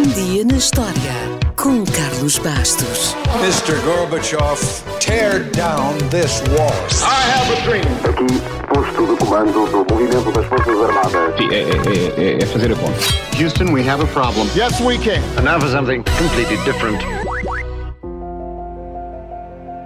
Um 0.00 0.08
dia 0.14 0.46
na 0.46 0.56
história 0.56 1.12
com 1.56 1.84
Carlos 1.84 2.38
Bastos. 2.38 3.14
Mr. 3.42 3.78
Gorbachev, 3.84 4.58
tear 4.98 5.40
down 5.50 5.92
this 6.08 6.40
wall. 6.56 6.72
I 7.02 7.20
have 7.28 7.52
a 7.52 7.60
dream. 7.66 7.84
Aqui, 8.08 8.40
posto 8.66 9.06
de 9.06 9.16
comando 9.18 9.66
do 9.66 9.84
movimento 9.92 10.32
das 10.32 10.46
Forças 10.46 10.80
Armadas. 10.80 11.36
Sim, 11.36 11.50
é, 11.50 11.60
é, 11.60 12.38
é, 12.38 12.42
é 12.42 12.46
fazer 12.46 12.72
a 12.72 12.76
conta. 12.76 12.98
Houston, 13.38 13.74
we 13.74 13.86
have 13.86 14.02
a 14.02 14.06
problem. 14.06 14.48
Yes, 14.56 14.80
we 14.80 14.96
can. 14.96 15.20
And 15.36 15.42
now 15.42 15.60
for 15.60 15.68
something 15.68 16.02
completely 16.16 16.56
different. 16.64 17.04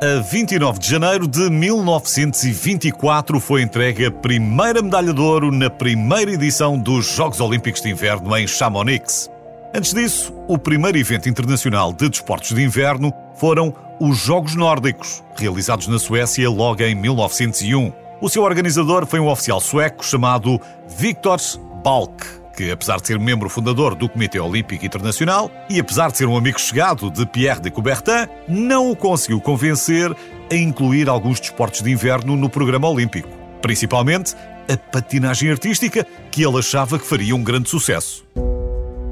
A 0.00 0.22
29 0.22 0.78
de 0.78 0.88
janeiro 0.88 1.28
de 1.28 1.50
1924 1.50 3.38
foi 3.40 3.60
entregue 3.60 4.06
a 4.06 4.10
primeira 4.10 4.80
medalha 4.80 5.12
de 5.12 5.20
ouro 5.20 5.52
na 5.52 5.68
primeira 5.68 6.32
edição 6.32 6.78
dos 6.78 7.14
Jogos 7.14 7.40
Olímpicos 7.40 7.82
de 7.82 7.90
Inverno 7.90 8.34
em 8.34 8.46
Chamonix. 8.46 9.28
Antes 9.74 9.92
disso, 9.92 10.32
o 10.48 10.56
primeiro 10.56 10.96
evento 10.96 11.28
internacional 11.28 11.92
de 11.92 12.08
desportos 12.08 12.54
de 12.54 12.62
inverno 12.62 13.12
foram 13.36 13.74
os 14.00 14.16
Jogos 14.16 14.54
Nórdicos, 14.54 15.22
realizados 15.36 15.86
na 15.88 15.98
Suécia 15.98 16.48
logo 16.48 16.82
em 16.82 16.94
1901. 16.94 17.92
O 18.20 18.28
seu 18.30 18.42
organizador 18.42 19.06
foi 19.06 19.20
um 19.20 19.28
oficial 19.28 19.60
sueco 19.60 20.04
chamado 20.04 20.58
Viktor 20.88 21.38
Balk, 21.84 22.24
que 22.56 22.70
apesar 22.70 22.98
de 22.98 23.06
ser 23.06 23.18
membro 23.18 23.48
fundador 23.50 23.94
do 23.94 24.08
Comitê 24.08 24.40
Olímpico 24.40 24.86
Internacional 24.86 25.50
e 25.68 25.78
apesar 25.78 26.10
de 26.10 26.16
ser 26.16 26.26
um 26.26 26.36
amigo 26.36 26.58
chegado 26.58 27.10
de 27.10 27.26
Pierre 27.26 27.60
de 27.60 27.70
Coubertin, 27.70 28.26
não 28.48 28.90
o 28.90 28.96
conseguiu 28.96 29.40
convencer 29.40 30.10
a 30.50 30.54
incluir 30.54 31.10
alguns 31.10 31.38
desportos 31.38 31.82
de 31.82 31.90
inverno 31.90 32.36
no 32.36 32.48
programa 32.48 32.88
olímpico, 32.88 33.28
principalmente 33.60 34.34
a 34.66 34.76
patinagem 34.76 35.50
artística, 35.50 36.06
que 36.30 36.42
ele 36.42 36.58
achava 36.58 36.98
que 36.98 37.06
faria 37.06 37.36
um 37.36 37.44
grande 37.44 37.68
sucesso. 37.68 38.26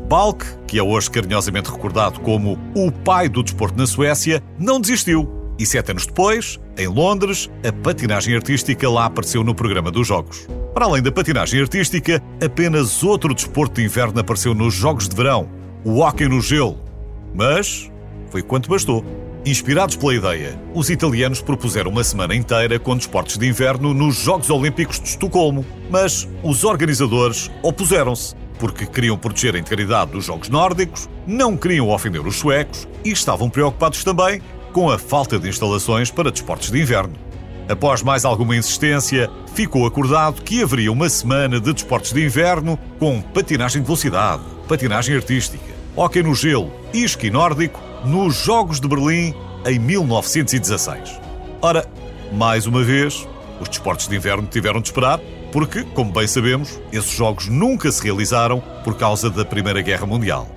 Balk, 0.09 0.47
que 0.69 0.79
é 0.79 0.83
hoje 0.83 1.11
carinhosamente 1.11 1.71
recordado 1.71 2.21
como 2.21 2.57
o 2.77 2.93
pai 2.93 3.29
do 3.29 3.43
desporto 3.43 3.77
na 3.77 3.87
Suécia, 3.87 4.41
não 4.57 4.81
desistiu. 4.81 5.29
E 5.59 5.67
sete 5.67 5.91
anos 5.91 6.07
depois, 6.07 6.61
em 6.79 6.87
Londres, 6.87 7.51
a 7.67 7.73
patinagem 7.73 8.35
artística 8.37 8.89
lá 8.89 9.07
apareceu 9.07 9.43
no 9.43 9.55
programa 9.55 9.91
dos 9.91 10.07
Jogos. 10.07 10.47
Para 10.73 10.85
além 10.85 11.03
da 11.03 11.11
patinagem 11.11 11.61
artística, 11.61 12.23
apenas 12.45 13.03
outro 13.03 13.35
desporto 13.35 13.81
de 13.81 13.85
inverno 13.85 14.21
apareceu 14.21 14.55
nos 14.55 14.75
Jogos 14.75 15.09
de 15.09 15.17
Verão, 15.17 15.49
o 15.85 15.99
hóquei 15.99 16.29
no 16.29 16.41
gelo. 16.41 16.79
Mas 17.35 17.91
foi 18.31 18.43
quanto 18.43 18.69
bastou. 18.69 19.05
Inspirados 19.45 19.97
pela 19.97 20.15
ideia, 20.15 20.61
os 20.75 20.91
italianos 20.91 21.41
propuseram 21.41 21.91
uma 21.91 22.05
semana 22.05 22.35
inteira 22.35 22.79
com 22.79 22.97
desportos 22.97 23.39
de 23.39 23.49
inverno 23.49 23.95
nos 23.95 24.17
Jogos 24.17 24.51
Olímpicos 24.51 25.01
de 25.01 25.09
Estocolmo. 25.09 25.65
Mas 25.91 26.29
os 26.43 26.65
organizadores 26.65 27.51
opuseram-se 27.63 28.35
porque 28.59 28.87
queriam 28.87 29.17
proteger 29.19 29.55
a 29.55 29.59
integridade 29.59 30.13
dos 30.13 30.25
Jogos 30.25 30.49
Nórdicos, 30.49 31.09
não 31.27 31.57
queriam 31.57 31.89
ofender 31.89 32.27
os 32.27 32.37
suecos 32.37 32.87
e 33.05 33.11
estavam 33.11 33.51
preocupados 33.51 34.03
também 34.03 34.41
com 34.73 34.91
a 34.91 34.99
falta 34.99 35.39
de 35.39 35.49
instalações 35.49 36.11
para 36.11 36.31
desportos 36.31 36.71
de 36.71 36.81
inverno. 36.81 37.15
Após 37.69 38.03
mais 38.03 38.25
alguma 38.25 38.55
insistência, 38.55 39.29
ficou 39.55 39.87
acordado 39.87 40.43
que 40.43 40.63
haveria 40.63 40.93
uma 40.93 41.09
semana 41.09 41.59
de 41.59 41.73
desportos 41.73 42.13
de 42.13 42.25
inverno 42.25 42.79
com 42.99 43.21
patinagem 43.21 43.81
de 43.83 43.87
velocidade, 43.87 44.43
patinagem 44.69 45.17
artística, 45.17 45.75
hóquei 45.97 46.23
no 46.23 46.35
gelo 46.35 46.71
e 46.93 47.03
esqui 47.03 47.31
nórdico 47.31 47.81
nos 48.05 48.37
Jogos 48.37 48.79
de 48.79 48.87
Berlim 48.87 49.35
em 49.67 49.79
1916. 49.79 51.21
Ora, 51.61 51.89
mais 52.33 52.67
uma 52.67 52.83
vez, 52.83 53.27
os 53.61 53.69
desportos 53.69 54.07
de 54.07 54.15
inverno 54.15 54.47
tiveram 54.47 54.81
de 54.81 54.89
esperar 54.89 55.19
porque, 55.53 55.83
como 55.83 56.13
bem 56.13 56.27
sabemos, 56.27 56.81
esses 56.93 57.11
jogos 57.11 57.49
nunca 57.49 57.91
se 57.91 58.03
realizaram 58.03 58.63
por 58.85 58.97
causa 58.97 59.31
da 59.31 59.45
Primeira 59.45 59.81
Guerra 59.81 60.07
Mundial. 60.07 60.49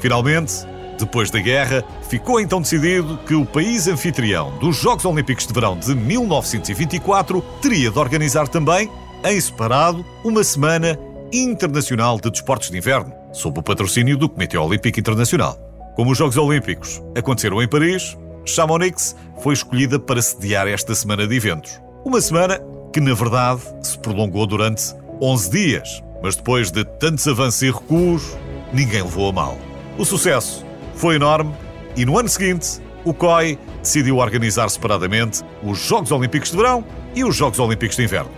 Finalmente, 0.00 0.66
depois 0.98 1.30
da 1.30 1.40
guerra, 1.40 1.84
ficou 2.08 2.40
então 2.40 2.60
decidido 2.60 3.18
que 3.26 3.34
o 3.34 3.44
país 3.44 3.88
anfitrião 3.88 4.56
dos 4.58 4.76
Jogos 4.76 5.04
Olímpicos 5.04 5.46
de 5.46 5.52
Verão 5.52 5.76
de 5.76 5.94
1924 5.94 7.40
teria 7.60 7.90
de 7.90 7.98
organizar 7.98 8.48
também, 8.48 8.90
em 9.24 9.40
separado, 9.40 10.04
uma 10.24 10.44
semana 10.44 10.98
internacional 11.32 12.20
de 12.20 12.30
desportos 12.30 12.70
de 12.70 12.76
inverno, 12.76 13.12
sob 13.32 13.58
o 13.58 13.62
patrocínio 13.62 14.16
do 14.16 14.28
Comitê 14.28 14.58
Olímpico 14.58 15.00
Internacional. 15.00 15.56
Como 15.96 16.10
os 16.10 16.18
Jogos 16.18 16.36
Olímpicos 16.36 17.02
aconteceram 17.16 17.62
em 17.62 17.68
Paris, 17.68 18.16
Chamonix 18.44 19.16
foi 19.42 19.54
escolhida 19.54 19.98
para 19.98 20.20
sediar 20.20 20.66
esta 20.66 20.94
semana 20.94 21.26
de 21.26 21.36
eventos. 21.36 21.80
Uma 22.04 22.20
semana 22.20 22.60
que 22.92 23.00
na 23.00 23.14
verdade 23.14 23.62
se 23.82 23.98
prolongou 23.98 24.46
durante 24.46 24.94
11 25.20 25.50
dias, 25.50 26.02
mas 26.22 26.36
depois 26.36 26.70
de 26.70 26.84
tantos 26.84 27.26
avanços 27.26 27.62
e 27.62 27.70
recuos, 27.70 28.36
ninguém 28.72 29.02
levou 29.02 29.30
a 29.30 29.32
mal. 29.32 29.58
O 29.98 30.04
sucesso 30.04 30.64
foi 30.94 31.16
enorme 31.16 31.54
e 31.96 32.04
no 32.04 32.18
ano 32.18 32.28
seguinte 32.28 32.80
o 33.04 33.12
COI 33.12 33.58
decidiu 33.82 34.18
organizar 34.18 34.68
separadamente 34.68 35.42
os 35.62 35.78
Jogos 35.78 36.12
Olímpicos 36.12 36.50
de 36.50 36.56
Verão 36.56 36.84
e 37.14 37.24
os 37.24 37.34
Jogos 37.34 37.58
Olímpicos 37.58 37.96
de 37.96 38.04
Inverno. 38.04 38.30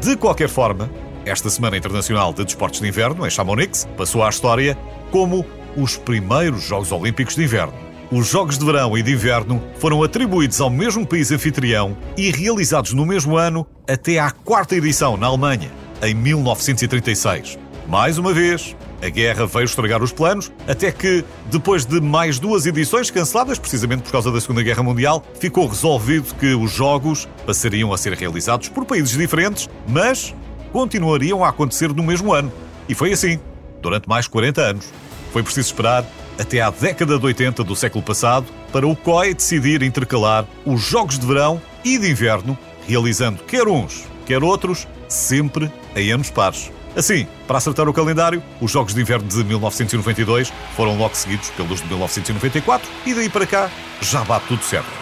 De 0.00 0.16
qualquer 0.16 0.48
forma, 0.48 0.90
esta 1.24 1.48
Semana 1.48 1.76
Internacional 1.76 2.32
de 2.32 2.44
Desportos 2.44 2.80
de 2.80 2.88
Inverno, 2.88 3.26
em 3.26 3.30
Chamonix, 3.30 3.86
passou 3.96 4.22
à 4.22 4.28
história 4.28 4.76
como 5.10 5.44
os 5.76 5.96
primeiros 5.96 6.62
Jogos 6.62 6.92
Olímpicos 6.92 7.34
de 7.34 7.44
Inverno. 7.44 7.91
Os 8.14 8.28
Jogos 8.28 8.58
de 8.58 8.66
Verão 8.66 8.94
e 8.98 9.02
de 9.02 9.10
Inverno 9.10 9.62
foram 9.78 10.02
atribuídos 10.02 10.60
ao 10.60 10.68
mesmo 10.68 11.06
país 11.06 11.32
anfitrião 11.32 11.96
e 12.14 12.30
realizados 12.30 12.92
no 12.92 13.06
mesmo 13.06 13.38
ano 13.38 13.66
até 13.88 14.18
à 14.18 14.30
quarta 14.30 14.76
edição 14.76 15.16
na 15.16 15.28
Alemanha, 15.28 15.70
em 16.02 16.14
1936. 16.14 17.58
Mais 17.88 18.18
uma 18.18 18.34
vez, 18.34 18.76
a 19.00 19.08
guerra 19.08 19.46
veio 19.46 19.64
estragar 19.64 20.02
os 20.02 20.12
planos, 20.12 20.52
até 20.68 20.92
que, 20.92 21.24
depois 21.46 21.86
de 21.86 22.02
mais 22.02 22.38
duas 22.38 22.66
edições 22.66 23.10
canceladas, 23.10 23.58
precisamente 23.58 24.02
por 24.02 24.12
causa 24.12 24.30
da 24.30 24.42
Segunda 24.42 24.62
Guerra 24.62 24.82
Mundial, 24.82 25.24
ficou 25.40 25.66
resolvido 25.66 26.34
que 26.34 26.54
os 26.54 26.70
Jogos 26.70 27.26
passariam 27.46 27.94
a 27.94 27.96
ser 27.96 28.12
realizados 28.12 28.68
por 28.68 28.84
países 28.84 29.16
diferentes, 29.16 29.70
mas 29.88 30.34
continuariam 30.70 31.42
a 31.42 31.48
acontecer 31.48 31.88
no 31.94 32.02
mesmo 32.02 32.34
ano. 32.34 32.52
E 32.86 32.94
foi 32.94 33.10
assim, 33.10 33.40
durante 33.80 34.06
mais 34.06 34.26
40 34.26 34.60
anos. 34.60 34.84
Foi 35.32 35.42
preciso 35.42 35.68
esperar 35.68 36.04
até 36.38 36.60
à 36.60 36.70
década 36.70 37.18
de 37.18 37.24
80 37.24 37.64
do 37.64 37.76
século 37.76 38.02
passado 38.02 38.46
para 38.72 38.86
o 38.86 38.96
COI 38.96 39.34
decidir 39.34 39.82
intercalar 39.82 40.46
os 40.64 40.80
Jogos 40.80 41.18
de 41.18 41.26
Verão 41.26 41.60
e 41.84 41.98
de 41.98 42.10
Inverno, 42.10 42.56
realizando 42.86 43.42
quer 43.44 43.68
uns, 43.68 44.04
quer 44.26 44.42
outros, 44.42 44.86
sempre 45.08 45.70
em 45.94 46.10
anos 46.10 46.30
pares. 46.30 46.70
Assim, 46.96 47.26
para 47.46 47.58
acertar 47.58 47.88
o 47.88 47.92
calendário, 47.92 48.42
os 48.60 48.70
Jogos 48.70 48.94
de 48.94 49.00
Inverno 49.00 49.26
de 49.26 49.42
1992 49.44 50.52
foram 50.76 50.96
logo 50.98 51.14
seguidos 51.14 51.50
pelos 51.50 51.80
de 51.80 51.88
1994 51.88 52.88
e 53.06 53.14
daí 53.14 53.28
para 53.28 53.46
cá 53.46 53.70
já 54.00 54.22
bate 54.24 54.46
tudo 54.48 54.62
certo. 54.62 55.01